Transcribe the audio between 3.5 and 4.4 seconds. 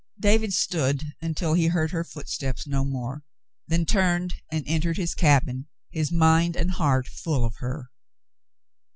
then turned